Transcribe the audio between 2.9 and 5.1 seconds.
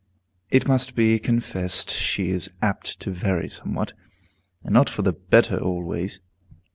to vary somewhat, and not for